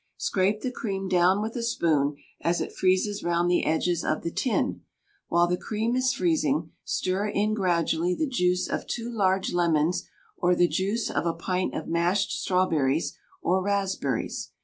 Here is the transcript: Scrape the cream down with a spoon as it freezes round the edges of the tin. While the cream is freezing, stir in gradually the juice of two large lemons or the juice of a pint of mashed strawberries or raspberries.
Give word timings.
Scrape 0.17 0.61
the 0.61 0.71
cream 0.71 1.07
down 1.07 1.43
with 1.43 1.55
a 1.55 1.61
spoon 1.61 2.15
as 2.41 2.59
it 2.59 2.71
freezes 2.73 3.23
round 3.23 3.51
the 3.51 3.63
edges 3.63 4.03
of 4.03 4.23
the 4.23 4.31
tin. 4.31 4.81
While 5.27 5.45
the 5.45 5.57
cream 5.59 5.95
is 5.95 6.11
freezing, 6.15 6.71
stir 6.83 7.27
in 7.27 7.53
gradually 7.53 8.15
the 8.15 8.25
juice 8.25 8.67
of 8.67 8.87
two 8.87 9.11
large 9.11 9.53
lemons 9.53 10.09
or 10.35 10.55
the 10.55 10.67
juice 10.67 11.11
of 11.11 11.27
a 11.27 11.33
pint 11.35 11.75
of 11.75 11.87
mashed 11.87 12.31
strawberries 12.31 13.15
or 13.43 13.61
raspberries. 13.61 14.49